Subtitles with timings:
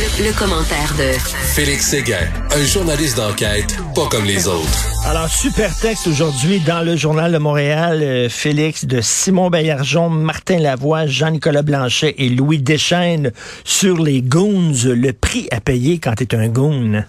[0.00, 1.12] Le, commentaire de
[1.54, 5.04] Félix Séguin, un journaliste d'enquête pas comme les autres.
[5.04, 10.58] Alors, super texte aujourd'hui dans le Journal de Montréal, euh, Félix, de Simon Bayarjon, Martin
[10.58, 13.32] Lavoie, Jean-Nicolas Blanchet et Louis Deschaines
[13.64, 17.04] sur les goons, le prix à payer quand tu es un goon.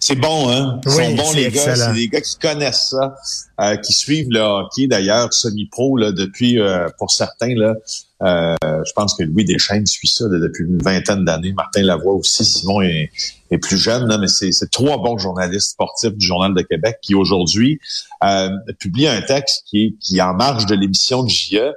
[0.00, 0.80] C'est bon, hein?
[0.86, 1.76] Ils sont bons, les gars.
[1.76, 3.14] C'est des gars qui connaissent ça,
[3.60, 7.74] euh, qui suivent le hockey, d'ailleurs, semi-pro, là, depuis, euh, pour certains, là,
[8.20, 11.52] je pense que Louis Deschaines suit ça depuis une vingtaine d'années.
[11.52, 12.44] Martin Lavoie aussi.
[12.44, 13.10] Simon est,
[13.50, 17.14] est plus jeune, là, mais c'est trois bons journalistes sportifs du Journal de Québec qui,
[17.14, 17.78] aujourd'hui,
[18.24, 21.72] euh, publient un texte qui qui, en marge de l'émission de JE,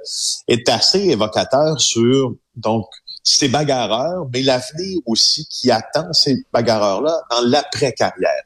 [0.48, 2.86] est assez évocateur sur, donc,
[3.22, 8.42] ces bagarreurs, mais l'avenir aussi qui attend ces bagarreurs-là dans l'après-carrière.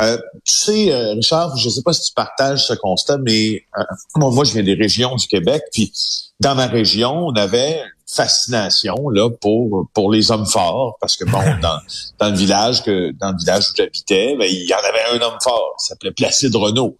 [0.00, 3.62] Euh, tu sais, euh, Richard, je ne sais pas si tu partages ce constat, mais
[3.78, 3.82] euh,
[4.16, 5.92] moi, je viens des régions du Québec, puis
[6.40, 7.82] dans ma région, on avait
[8.14, 11.78] fascination là pour pour les hommes forts parce que bon dans,
[12.18, 15.26] dans le village que dans le village où j'habitais ben, il y en avait un
[15.26, 16.98] homme fort il s'appelait Placide Renault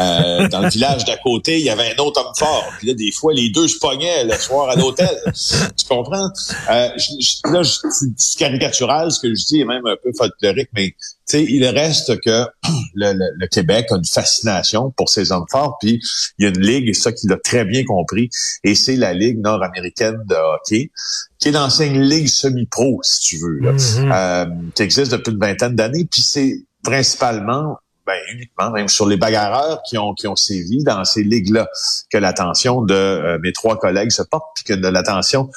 [0.00, 2.64] euh, dans le village d'à côté il y avait un autre homme fort.
[2.78, 5.08] Puis là des fois les deux se pognaient le soir à l'hôtel.
[5.78, 6.28] Tu comprends?
[6.70, 10.94] Euh, je, là c'est caricatural ce que je dis est même un peu folklorique mais
[11.28, 12.46] sais, il reste que
[12.94, 16.00] le, le, Québec a une fascination pour ces hommes forts, puis
[16.38, 18.30] il y a une ligue, et ça qu'il a très bien compris,
[18.64, 20.90] et c'est la Ligue nord-américaine de hockey,
[21.38, 24.12] qui est l'ancienne ligue semi-pro, si tu veux, là, mm-hmm.
[24.12, 29.18] euh, qui existe depuis une vingtaine d'années, puis c'est principalement ben, uniquement même sur les
[29.18, 31.68] bagarreurs qui ont qui ont sévi dans ces ligues-là
[32.10, 35.50] que l'attention de euh, mes trois collègues se porte, puis que de l'attention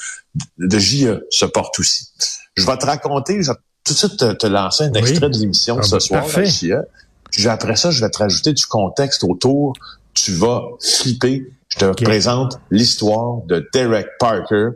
[0.58, 2.10] de JE se porte aussi.
[2.58, 3.52] Je vais te raconter, je
[3.84, 6.26] tout de suite te, lancer un extrait de l'émission ah, ce ben, soir.
[7.32, 9.74] puis après ça, je vais te rajouter du contexte autour.
[10.14, 11.48] Tu vas flipper.
[11.70, 14.72] Je te présente l'histoire de Derek Parker,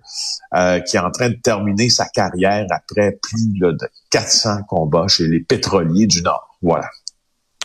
[0.56, 3.78] euh, qui est en train de terminer sa carrière après plus de
[4.12, 6.58] 400 combats chez les pétroliers du Nord.
[6.62, 6.88] Voilà.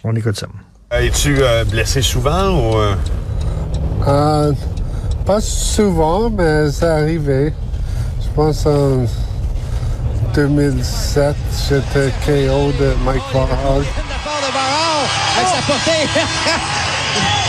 [0.02, 0.48] On écoute ça.
[0.90, 2.76] Es-tu euh, blessé souvent ou...
[4.04, 4.52] Euh?
[5.24, 7.54] pas souvent, mais ça arrivait.
[8.20, 9.04] Je pense en
[10.48, 11.36] 2007,
[11.68, 13.84] j'étais KO de Mike Warhol.
[15.36, 16.08] Avec sa portée.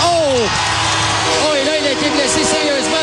[0.04, 0.40] oh!
[1.42, 2.98] Oh, et là, il a été blessé sérieusement.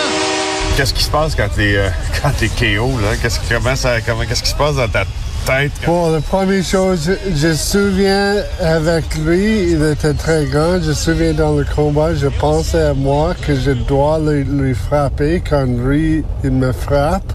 [0.76, 1.88] Qu'est-ce qui se passe quand t'es euh,
[2.20, 3.16] quand es KO, là?
[3.22, 5.04] Qu'est-ce, comment ça, comment, qu'est-ce qui se passe dans ta
[5.46, 5.72] tête?
[5.86, 10.82] Bon, la première chose, je, me souviens avec lui, il était très grand.
[10.82, 14.74] Je me souviens dans le combat, je pensais à moi que je dois lui, lui
[14.74, 17.32] frapper quand lui, il me frappe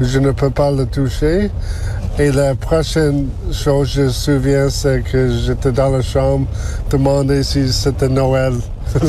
[0.00, 1.50] je ne peux pas le toucher.
[2.16, 6.46] Et la prochaine chose que je me souviens, c'est que j'étais dans la chambre,
[6.88, 8.52] demander si c'était Noël.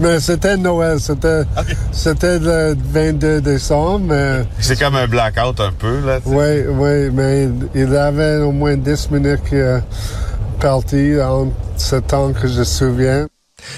[0.00, 1.42] mais c'était Noël, c'était
[1.92, 4.14] c'était le 22 décembre.
[4.60, 6.20] C'est comme un blackout un peu, là.
[6.24, 9.82] Oui, oui, mais il avait au moins 10 minutes qui est
[10.58, 13.26] parti en ce temps que je me souviens.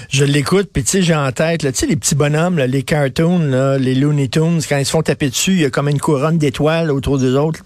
[0.09, 3.77] Je l'écoute, puis tu sais, j'ai en tête, tu sais, les petits bonhommes, les cartoons,
[3.77, 6.37] les Looney Tunes, quand ils se font taper dessus, il y a comme une couronne
[6.37, 7.59] d'étoiles autour des autres.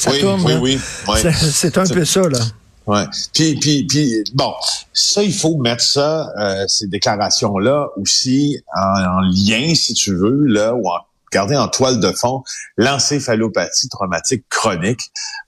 [0.00, 2.38] Ça oui, tourne, oui, oui, C'est un peu ça, là.
[2.86, 3.04] Ouais.
[3.34, 4.54] Puis, puis, puis, bon,
[4.94, 10.74] ça, il faut mettre ça, euh, ces déclarations-là aussi en, lien, si tu veux, là,
[10.74, 11.00] ou en
[11.30, 12.42] garder en toile de fond
[12.78, 15.02] l'encéphalopathie traumatique chronique.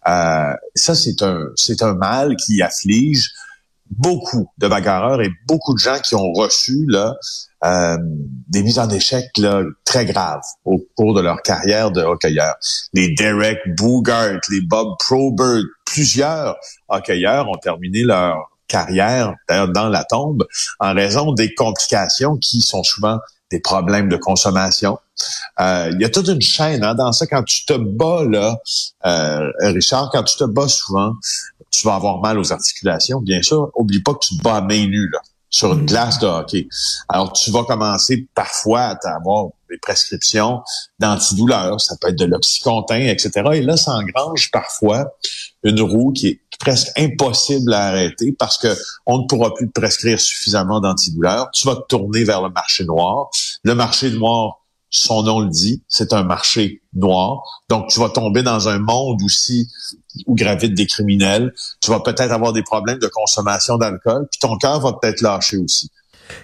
[0.06, 3.32] Euh, ça, c'est un, c'est un mal qui afflige
[3.98, 7.14] beaucoup de bagarreurs et beaucoup de gens qui ont reçu là
[7.64, 7.96] euh,
[8.48, 12.54] des mises en échec là, très graves au cours de leur carrière de hockeyeur.
[12.92, 16.56] Les Derek Boogart, les Bob Probert, plusieurs
[16.88, 20.46] hockeyeurs ont terminé leur carrière dans la tombe
[20.80, 23.18] en raison des complications qui sont souvent
[23.50, 24.98] des problèmes de consommation.
[25.60, 27.26] Euh, il y a toute une chaîne hein, dans ça.
[27.26, 28.56] Quand tu te bats, là,
[29.04, 31.12] euh, Richard, quand tu te bats souvent,
[31.72, 33.70] tu vas avoir mal aux articulations, bien sûr.
[33.74, 36.68] Oublie pas que tu te bats à main nue, là, sur une glace de hockey.
[37.08, 40.60] Alors, tu vas commencer parfois à avoir des prescriptions
[40.98, 41.80] d'antidouleurs.
[41.80, 43.30] Ça peut être de l'oxycontin, etc.
[43.54, 45.06] Et là, ça engrange parfois
[45.64, 48.68] une roue qui est presque impossible à arrêter parce que
[49.06, 51.50] on ne pourra plus te prescrire suffisamment d'antidouleurs.
[51.52, 53.30] Tu vas te tourner vers le marché noir.
[53.64, 54.61] Le marché noir
[54.92, 57.64] son nom le dit, c'est un marché noir.
[57.70, 59.68] Donc, tu vas tomber dans un monde aussi
[60.26, 61.52] où gravitent des criminels.
[61.80, 65.56] Tu vas peut-être avoir des problèmes de consommation d'alcool, puis ton cœur va peut-être lâcher
[65.56, 65.90] aussi.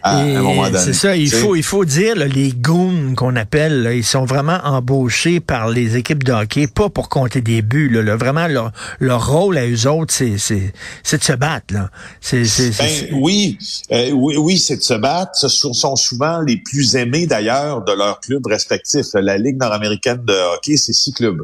[0.02, 0.78] À, un moment donné.
[0.78, 5.40] C'est ça, il faut, il faut dire, les goons qu'on appelle, ils sont vraiment embauchés
[5.40, 7.88] par les équipes de hockey, pas pour compter des buts.
[7.88, 11.74] Là, Vraiment, leur, leur rôle à eux autres, c'est, de se battre.
[11.74, 11.90] Là.
[12.32, 13.58] Ben, oui,
[13.92, 15.32] euh, oui, oui, c'est de se battre.
[15.34, 19.06] Ce sont souvent les plus aimés d'ailleurs de leurs clubs respectifs.
[19.14, 21.42] La Ligue nord-américaine de hockey, c'est six clubs.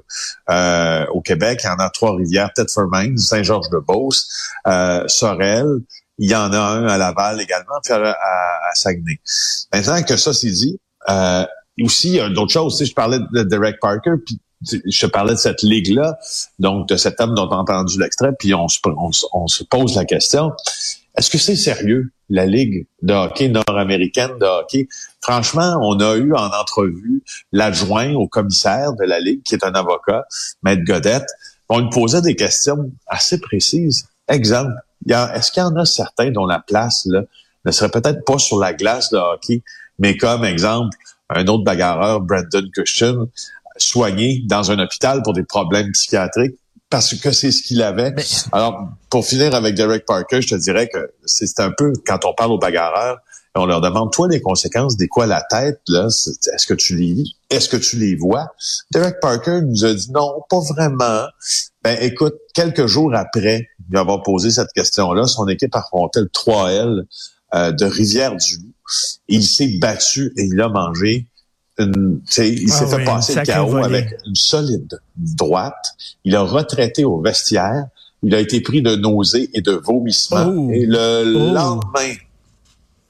[0.50, 4.28] Euh, au Québec, il y en a Trois-Rivières, Thetford Mines, Saint-Georges-de-Beauce,
[4.66, 5.80] euh, Sorel,
[6.18, 9.20] il y en a un à Laval également, puis à, à, Saguenay.
[9.72, 10.78] Maintenant que ça c'est dit,
[11.08, 11.44] euh,
[11.82, 12.78] aussi, il y a d'autres choses.
[12.78, 16.18] Tu je parlais de Derek Parker, puis je parlais de cette ligue-là,
[16.58, 18.78] donc de cet homme dont on a entendu l'extrait, puis on se,
[19.32, 20.52] on, se pose la question,
[21.16, 24.88] est-ce que c'est sérieux, la Ligue de hockey nord-américaine de hockey?
[25.20, 27.22] Franchement, on a eu en entrevue
[27.52, 30.24] l'adjoint au commissaire de la Ligue, qui est un avocat,
[30.62, 31.28] Maître Godette.
[31.68, 34.06] On lui posait des questions assez précises.
[34.28, 34.72] Exemple,
[35.06, 37.22] est-ce qu'il y en a certains dont la place là,
[37.64, 39.62] ne serait peut-être pas sur la glace de hockey,
[39.98, 40.96] mais comme exemple,
[41.30, 43.28] un autre bagarreur, Brandon Cushion,
[43.76, 46.56] soigné dans un hôpital pour des problèmes psychiatriques
[46.90, 48.14] parce que c'est ce qu'il avait.
[48.52, 52.34] Alors, pour finir avec Derek Parker, je te dirais que c'est un peu, quand on
[52.34, 53.18] parle aux bagarreurs,
[53.56, 57.24] on leur demande, toi, les conséquences des quoi la tête, là, est-ce que tu les
[57.50, 58.48] est-ce que tu les vois?
[58.92, 61.26] Derek Parker nous a dit non, pas vraiment.
[61.84, 67.04] Ben, écoute, quelques jours après lui avoir posé cette question-là, son équipe affrontait le 3L
[67.54, 68.72] euh, de Rivière-du-Loup.
[69.28, 71.28] Il s'est battu et il a mangé
[71.78, 75.94] une, il s'est ah fait passer le chaos avec une solide droite.
[76.24, 77.86] Il a retraité au vestiaire.
[78.22, 80.46] Il a été pris de nausées et de vomissements.
[80.48, 80.70] Oh.
[80.72, 81.52] Et le oh.
[81.52, 82.14] lendemain,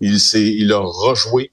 [0.04, 1.50] il s'est, il a rejoué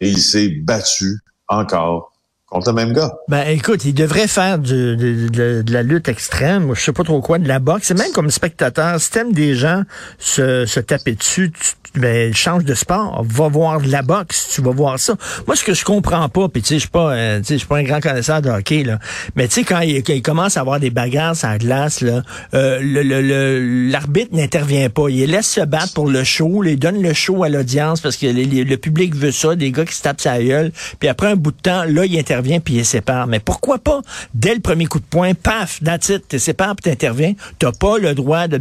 [0.00, 2.12] et il s'est battu encore
[2.46, 3.14] contre le même gars.
[3.28, 7.48] Ben écoute, il devrait faire de, la lutte extrême, je sais pas trop quoi, de
[7.48, 7.86] la boxe.
[7.86, 9.84] C'est même comme spectateur, si t'aimes des gens
[10.18, 14.62] se, se taper dessus, tu, ben, change de sport, va voir de la boxe, tu
[14.62, 15.14] vas voir ça.
[15.46, 17.78] Moi, ce que je comprends pas, puis tu sais, je suis pas, euh, je pas
[17.78, 18.98] un grand connaisseur de hockey là,
[19.36, 22.22] mais tu sais quand il, commence à avoir des bagarres à la glace là,
[22.54, 27.12] euh, le l'arbitre n'intervient pas, il laisse se battre pour le show, il donne le
[27.12, 30.42] show à l'audience parce que le public veut ça, des gars qui se tapent sa
[30.42, 33.26] gueule, puis après un bout de temps, là, il intervient vient puis il sépare.
[33.26, 34.00] Mais pourquoi pas,
[34.34, 37.34] dès le premier coup de poing, paf, that's it, tu sépares puis t'interviens.
[37.58, 38.60] T'as pas le droit de...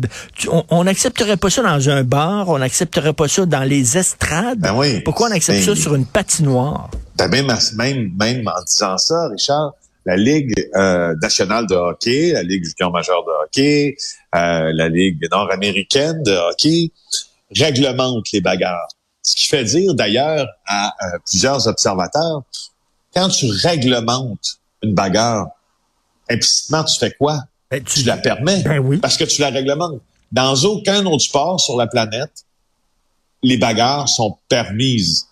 [0.70, 4.60] on n'accepterait pas ça dans un bar, on n'accepterait pas ça dans les estrades?
[4.60, 5.02] Ben oui.
[5.02, 6.90] Pourquoi on accepte ça sur une patinoire?
[7.18, 9.74] Ben même, même, même en disant ça, Richard,
[10.06, 13.96] la Ligue euh, nationale de hockey, la Ligue junior majeure de hockey,
[14.36, 16.92] euh, la Ligue nord-américaine de hockey
[17.56, 18.90] réglemente les bagarres.
[19.22, 22.42] Ce qui fait dire d'ailleurs à euh, plusieurs observateurs
[23.14, 25.50] quand tu réglementes une bagarre,
[26.30, 27.44] implicitement, tu fais quoi?
[27.70, 28.64] Ben, tu, la permets.
[28.64, 28.98] Ben oui.
[28.98, 30.02] Parce que tu la réglementes.
[30.32, 32.46] Dans aucun autre sport sur la planète,
[33.44, 35.28] les bagarres sont permises.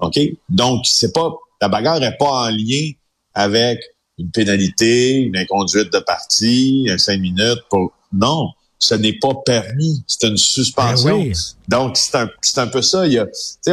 [0.00, 0.18] OK?
[0.48, 1.30] Donc, c'est pas,
[1.60, 2.92] la bagarre n'est pas en lien
[3.34, 3.80] avec
[4.18, 8.48] une pénalité, une inconduite de partie, un cinq minutes pour, non
[8.78, 10.04] ce n'est pas permis.
[10.06, 11.18] C'est une suspension.
[11.18, 11.32] Ben
[11.68, 13.06] Donc, c'est un, c'est un peu ça.
[13.06, 13.26] Il y a,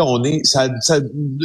[0.03, 0.99] on est, ça, ça a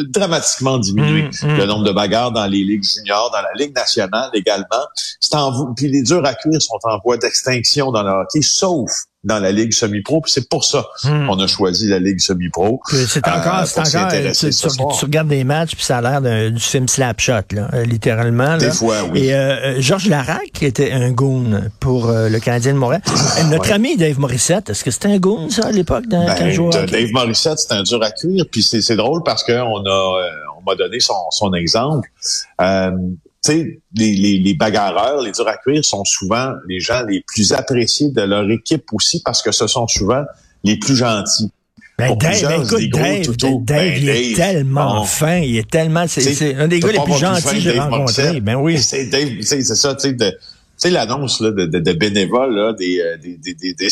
[0.09, 1.57] dramatiquement diminué mm, mm.
[1.57, 4.85] le nombre de bagarres dans les ligues juniors, dans la Ligue nationale également.
[5.21, 8.91] C'est en, puis les durs à cuire sont en voie d'extinction dans le hockey, sauf
[9.23, 10.23] dans la Ligue semi-pro.
[10.27, 11.27] c'est pour ça hmm.
[11.27, 12.81] qu'on a choisi la Ligue semi-pro.
[12.91, 16.61] C'est encore, euh, c'est encore euh, tu, regardes des matchs, puis ça a l'air du
[16.61, 18.57] film Slapshot, là, euh, littéralement.
[18.57, 19.29] Des fois, oui.
[19.29, 23.03] Et Georges Larac qui était un goon pour le Canadien de Montréal.
[23.51, 27.13] Notre ami Dave Morissette, est-ce que c'était un goon, ça, à l'époque, dans ben, Dave
[27.13, 31.01] Morissette, c'était un dur à cuire, puis c'est drôle parce qu'on a on m'a donné
[31.01, 32.11] son, son exemple
[32.59, 37.25] tu sais, les, les, les, bagarreurs, les durs à cuire sont souvent les gens les
[37.27, 40.25] plus appréciés de leur équipe aussi parce que ce sont souvent
[40.65, 41.51] les plus gentils.
[41.99, 46.55] Ben Dave, ben écoute, Dave, Dave, ben il est tellement fin, il est tellement, c'est
[46.55, 48.41] un des gars les plus gentils que j'ai rencontrés.
[48.41, 48.79] Ben oui.
[48.79, 50.37] C'est Dave, c'est ça, tu sais,
[50.81, 53.89] tu l'annonce de, de, de, bénévoles là, des, euh, des, des, des,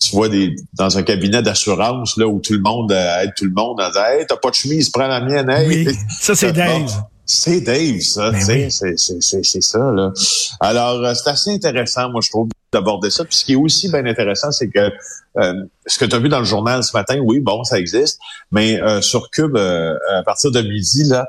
[0.00, 3.44] tu vois des dans un cabinet d'assurance là où tout le monde euh, aide tout
[3.44, 5.68] le monde en disant hey t'as pas de chemise prends la mienne hey.
[5.68, 6.90] oui, ça c'est Dave
[7.26, 8.30] c'est Dave, ça.
[8.30, 10.12] Ben c'est ça, là.
[10.60, 13.24] Alors, euh, c'est assez intéressant, moi, je trouve, d'aborder ça.
[13.24, 14.90] Puis ce qui est aussi bien intéressant, c'est que
[15.38, 15.54] euh,
[15.86, 18.20] ce que tu as vu dans le journal ce matin, oui, bon, ça existe,
[18.52, 21.26] mais euh, sur Cube, à partir de midi, là,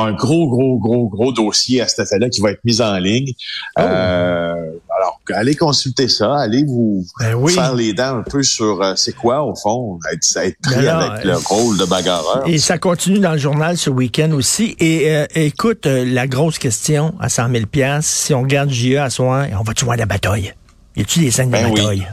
[0.00, 3.32] un gros, gros, gros, gros dossier à cet effet-là qui va être mis en ligne.
[3.78, 3.82] Oh.
[3.82, 4.54] Euh,
[5.02, 9.14] alors, allez consulter ça, allez vous ben faire les dents un peu sur euh, c'est
[9.14, 12.44] quoi, au fond, être, être pris ben avec le rôle de bagarreur.
[12.46, 14.76] Et ça continue dans le journal ce week-end aussi.
[14.78, 17.64] Et euh, écoute, la grosse question à 100 000
[18.00, 20.54] si on regarde JE à soi, on va-tu voir la bataille?
[20.96, 22.06] Y a-tu des scènes de ben bataille?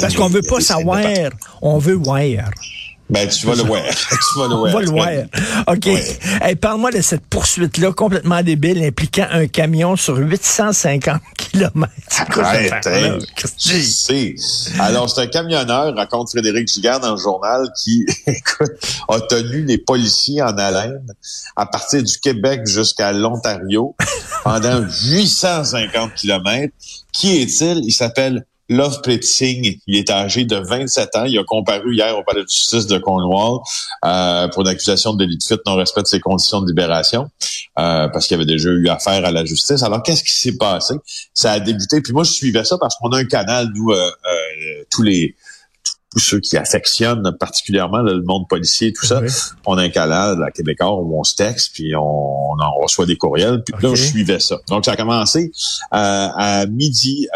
[0.00, 1.00] Parce qu'on veut pas savoir,
[1.62, 2.20] on veut voir.
[3.08, 3.82] Ben, tu vas le voir.
[3.88, 4.74] tu vas le voir.
[4.74, 5.08] On va le voir.
[5.68, 6.56] OK.
[6.60, 11.90] Parle-moi de cette poursuite-là complètement débile impliquant un camion sur 850 km.
[12.38, 12.88] Arrête,
[13.58, 14.34] je sais.
[14.78, 18.72] Alors, c'est un camionneur, raconte Frédéric Gigard dans le journal, qui écoute,
[19.08, 21.06] a tenu les policiers en haleine
[21.56, 23.94] à partir du Québec jusqu'à l'Ontario
[24.44, 26.72] pendant 850 km.
[27.12, 27.84] Qui est-il?
[27.84, 31.24] Il s'appelle Love Singh, il est âgé de 27 ans.
[31.24, 33.60] Il a comparu hier au palais de justice de Cornwall
[34.04, 37.30] euh, pour une accusation de délit de fuite non-respect de ses conditions de libération
[37.78, 39.82] euh, parce qu'il avait déjà eu affaire à la justice.
[39.82, 40.94] Alors, qu'est-ce qui s'est passé?
[41.32, 42.00] Ça a débuté.
[42.00, 44.10] Puis moi, je suivais ça parce qu'on a un canal, nous, euh,
[44.90, 45.36] tous les
[46.12, 49.20] tous ceux qui affectionnent particulièrement le monde policier, tout ça.
[49.66, 53.04] On a un canal à Québécois où on se texte, puis on, on en reçoit
[53.04, 53.62] des courriels.
[53.62, 54.56] Puis là, je suivais ça.
[54.68, 55.52] Donc, ça a commencé
[55.90, 57.28] à midi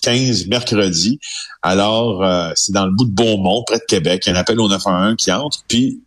[0.00, 1.18] 15 mercredi.
[1.62, 4.24] Alors, euh, c'est dans le bout de Beaumont, près de Québec.
[4.26, 6.00] Il y a un appel au 911 qui entre, puis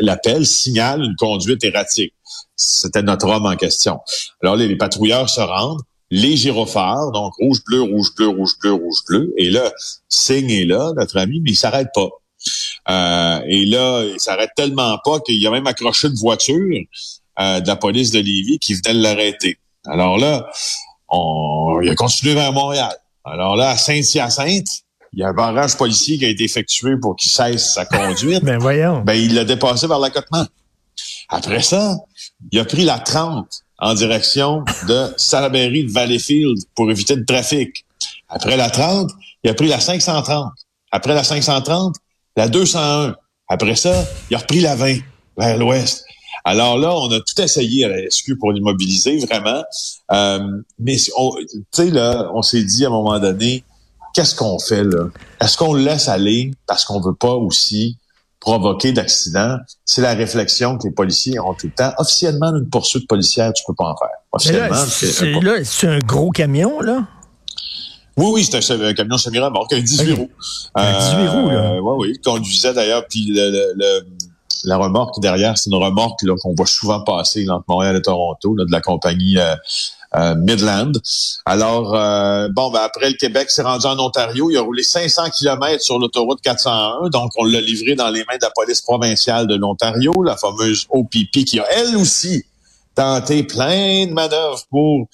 [0.00, 2.14] l'appel signale une conduite erratique.
[2.56, 4.00] C'était notre homme en question.
[4.42, 8.98] Alors, les, patrouilleurs se rendent, les gyrophares, donc rouge, bleu, rouge, bleu, rouge, bleu, rouge,
[9.08, 9.34] bleu.
[9.36, 9.72] Et là,
[10.08, 12.08] Signe est là, notre ami, mais il s'arrête pas.
[12.90, 16.80] Euh, et là, il s'arrête tellement pas qu'il a même accroché une voiture
[17.40, 19.58] euh, de la police de Lévis qui venait l'arrêter.
[19.86, 20.46] Alors là,
[21.08, 22.94] on, il a continué vers Montréal.
[23.24, 24.68] Alors là, à Saint-Hyacinthe,
[25.12, 28.42] il y a un barrage policier qui a été effectué pour qu'il cesse sa conduite.
[28.44, 29.00] ben voyons.
[29.00, 30.44] Ben il l'a dépassé vers l'accotement.
[31.28, 31.96] Après ça,
[32.52, 33.46] il a pris la 30
[33.78, 37.84] en direction de Salaberry de Valleyfield pour éviter le trafic.
[38.28, 39.10] Après la 30,
[39.42, 40.52] il a pris la 530.
[40.90, 41.96] Après la 530,
[42.36, 43.14] la 201.
[43.48, 44.98] Après ça, il a repris la 20
[45.36, 46.04] vers l'ouest.
[46.44, 49.64] Alors là, on a tout essayé à la SQ pour l'immobiliser, vraiment.
[50.12, 50.46] Euh,
[50.78, 51.10] mais tu
[51.72, 53.64] sais, là, on s'est dit à un moment donné,
[54.12, 55.06] qu'est-ce qu'on fait là?
[55.40, 57.96] Est-ce qu'on le laisse aller parce qu'on veut pas aussi
[58.40, 59.56] provoquer d'accidents?
[59.86, 61.92] C'est la réflexion que les policiers ont tout le temps.
[61.96, 64.18] Officiellement, une poursuite policière, tu peux pas en faire.
[64.32, 67.06] Officiellement, c'est un gros camion, là?
[68.16, 70.30] Oui, oui, c'est un, camion semi-remorque, un 18 roues.
[70.74, 71.72] Un 18 roues, là.
[71.72, 74.04] Euh, oui, oui, il conduisait d'ailleurs, puis le
[74.64, 78.70] la remorque derrière, c'est une remorque qu'on voit souvent passer entre Montréal et Toronto, de
[78.70, 79.54] la compagnie euh,
[80.16, 80.92] euh, Midland.
[81.46, 84.50] Alors, euh, bon, ben, après le Québec s'est rendu en Ontario.
[84.50, 87.10] Il a roulé 500 km sur l'autoroute 401.
[87.10, 90.86] Donc, on l'a livré dans les mains de la police provinciale de l'Ontario, la fameuse
[90.90, 92.44] OPP, qui a elle aussi
[92.94, 95.08] tenté plein de manœuvres pour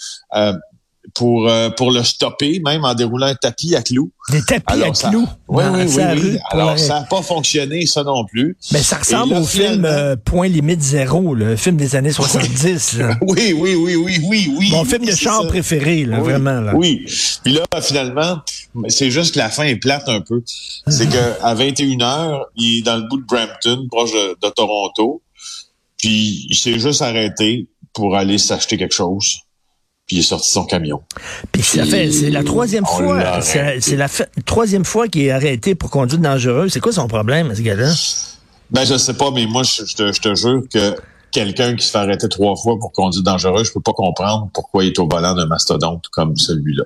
[1.21, 4.11] pour euh, pour le stopper, même en déroulant un tapis à clous.
[4.31, 5.29] Des tapis à clous?
[5.49, 8.57] Oui, oui, oui, Alors ça n'a pas fonctionné, ça non plus.
[8.73, 13.00] Mais ça ressemble au film euh, Point limite zéro, le film des années 70.
[13.21, 14.71] oui, oui, oui, oui, oui, oui.
[14.71, 16.59] Mon film de char préféré, là, vraiment.
[16.59, 16.75] Là.
[16.75, 17.05] Oui.
[17.45, 18.39] Puis là, finalement,
[18.89, 20.43] c'est juste que la fin est plate un peu.
[20.87, 25.21] C'est que à 21 h il est dans le bout de Brampton, proche de Toronto.
[25.99, 29.43] Puis il s'est juste arrêté pour aller s'acheter quelque chose
[30.11, 31.02] puis il est sorti son camion.
[31.52, 34.09] Puis ça fait, c'est la troisième fois, c'est la
[34.45, 36.73] troisième fois qu'il est arrêté pour conduite dangereuse.
[36.73, 37.93] C'est quoi son problème, ce gars-là?
[38.73, 40.97] Ben, je sais pas, mais moi, je, te, jure que
[41.31, 44.83] quelqu'un qui se fait arrêter trois fois pour conduite dangereuse, je peux pas comprendre pourquoi
[44.83, 46.83] il est au volant d'un mastodonte comme celui-là.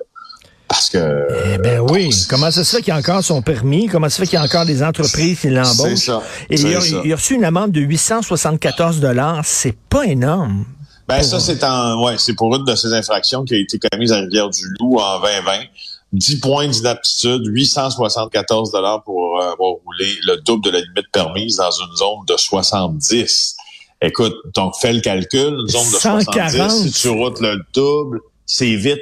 [0.67, 1.27] Parce que.
[1.55, 2.11] Eh ben oui.
[2.29, 3.87] Comment ça se fait qu'il a encore son permis?
[3.87, 5.95] Comment ça se fait qu'il y a encore des entreprises qui l'embauchent?
[5.95, 6.21] C'est ça.
[6.51, 9.41] Et il a, il a, reçu une amende de 874 dollars.
[9.45, 10.65] C'est pas énorme.
[11.07, 14.11] Ben ça, c'est en ouais, c'est pour une de ces infractions qui a été commise
[14.11, 15.65] à Rivière-du-Loup en 2020.
[16.13, 21.57] 10 points d'inaptitude, 874 dollars pour euh, avoir roulé le double de la limite permise
[21.57, 23.55] dans une zone de 70.
[24.01, 28.75] Écoute, donc fais le calcul, une zone de 70, si tu routes le double, c'est
[28.75, 29.01] vite,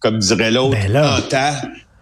[0.00, 1.54] comme dirait l'autre, ben en temps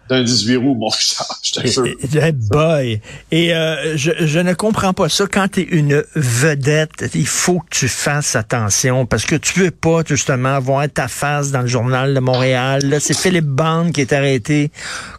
[0.09, 0.89] d'un 18 roues, mon
[1.43, 2.33] je te jure.
[2.33, 2.99] boy.
[3.31, 5.25] Et euh, je, ne comprends pas ça.
[5.31, 9.71] Quand tu es une vedette, il faut que tu fasses attention parce que tu veux
[9.71, 12.97] pas justement voir ta face dans le journal de Montréal.
[12.99, 14.71] C'est Philippe Bande qui est arrêté,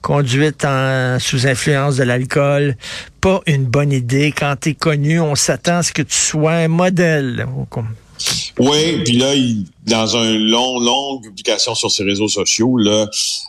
[0.03, 0.67] conduite
[1.19, 2.77] sous influence de l'alcool.
[3.21, 4.33] Pas une bonne idée.
[4.37, 7.47] Quand tu es connu, on s'attend à ce que tu sois un modèle.
[8.59, 13.09] Oui, puis là, il, dans un long, longue publication sur ses réseaux sociaux, là,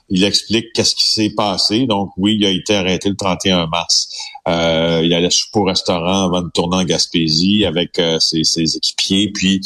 [0.09, 1.85] il explique qu'est-ce qui s'est passé.
[1.85, 4.09] Donc, oui, il a été arrêté le 31 mars.
[4.47, 9.31] Euh, il allait au restaurant avant de tourner en Gaspésie avec euh, ses, équipiers.
[9.33, 9.61] Puis,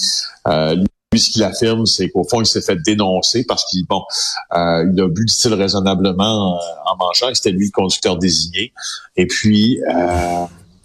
[0.48, 0.76] euh,
[1.12, 4.02] lui, ce qu'il affirme, c'est qu'au fond, il s'est fait dénoncer parce qu'il bon,
[4.54, 7.34] euh, il a bu style raisonnablement en, en mangeant.
[7.34, 8.74] C'était lui le conducteur désigné.
[9.16, 9.80] Et puis,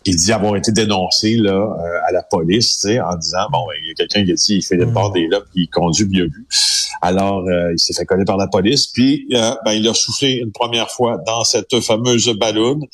[0.06, 3.88] il dit avoir été dénoncé là euh, à la police, en disant bon, ben, il
[3.88, 4.92] y a quelqu'un qui a dit il fait le mm.
[4.92, 6.46] bord des là, puis il conduit bien vu.
[7.02, 10.34] Alors, euh, il s'est fait coller par la police, puis euh, ben, il a soufflé
[10.34, 12.84] une première fois dans cette fameuse ballonne.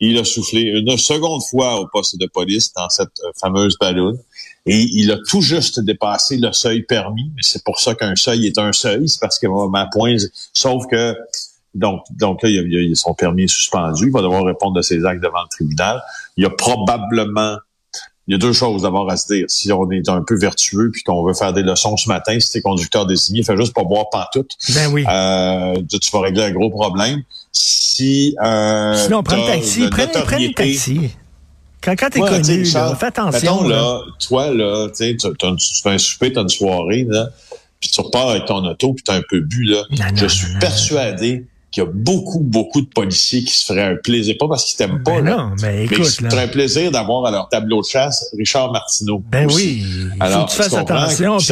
[0.00, 4.18] Il a soufflé une seconde fois au poste de police dans cette fameuse ballonne.
[4.66, 7.32] Et il a tout juste dépassé le seuil permis.
[7.34, 9.08] Mais c'est pour ça qu'un seuil est un seuil.
[9.08, 10.16] C'est parce que ma point,
[10.52, 11.16] sauf que
[11.74, 14.06] donc, donc là, il a, son permis est suspendu.
[14.06, 16.02] Il va devoir répondre de ses actes devant le tribunal.
[16.36, 17.58] Il y a probablement
[18.28, 19.46] il y a deux choses d'abord à se dire.
[19.48, 22.50] Si on est un peu vertueux puis qu'on veut faire des leçons ce matin, si
[22.50, 24.50] t'es conducteur désigné, fais juste pas boire pantoute.
[24.74, 25.02] Ben oui.
[25.08, 27.22] Euh, tu vas régler un gros problème.
[27.52, 31.10] Si euh, Sinon, prends le taxi, prends, le taxi.
[31.80, 33.62] Quand, quand t'es connu, là, fais attention.
[33.62, 35.16] Mettons, là, toi, là, tu
[35.82, 37.28] fais un souper, t'as une soirée, là,
[37.80, 39.84] puis tu repars avec ton auto, puis t'as un peu bu, là.
[40.14, 44.36] je suis persuadé qu'il y a beaucoup, beaucoup de policiers qui se feraient un plaisir,
[44.38, 46.90] pas parce qu'ils t'aiment pas, ben non, mais, écoute, mais qui se feraient un plaisir
[46.90, 49.22] d'avoir à leur tableau de chasse Richard Martineau.
[49.30, 51.36] Ben oui, il faut que tu fasses attention.
[51.36, 51.46] Puis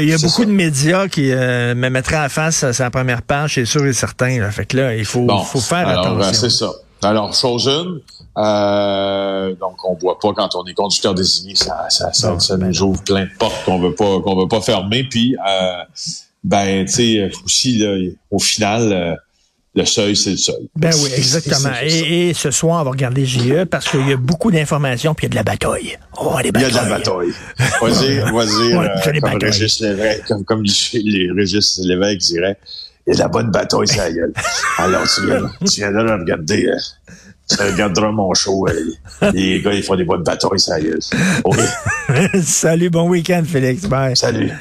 [0.00, 3.22] il y a beaucoup, de, médias qui euh, me mettraient à face à sa première
[3.22, 4.40] page, c'est sûr et certain.
[4.40, 4.50] Là.
[4.50, 6.18] Fait que là, il faut, faut faire alors, attention.
[6.18, 6.72] Ben, c'est ça.
[7.02, 8.00] Alors, chose une,
[8.38, 12.68] euh, donc on voit pas quand on est conducteur désigné, ça, ça, ça, ça ben
[12.68, 15.04] nous ouvre plein de portes qu'on veut pas qu'on veut pas fermer.
[15.04, 15.82] Puis euh,
[16.44, 19.14] ben, tu sais, aussi, au final, euh,
[19.74, 20.68] le seuil, c'est le seuil.
[20.76, 21.72] Ben oui, exactement.
[21.82, 25.34] Et, ce soir, on va regarder JE parce qu'il y a beaucoup d'informations puis il
[25.34, 25.98] y a de la bataille.
[26.18, 26.70] Oh, des batailles.
[26.70, 27.32] Il y a de la bataille.
[27.80, 28.76] Vas-y, vas-y.
[28.76, 32.58] ouais, euh, comme Régis Lévesque, comme, comme les Régis Lévesque dirait,
[33.06, 34.32] il y a de la bonne bataille, ça gueule.
[34.78, 36.76] Alors, tu viens, tu viens de regarder, euh,
[37.48, 38.66] tu regarderas mon show.
[38.68, 41.00] Euh, les gars, ils font des bonnes batailles, ça gueule.
[42.42, 43.86] Salut, bon week-end, Félix.
[43.86, 44.16] Bye.
[44.16, 44.52] Salut.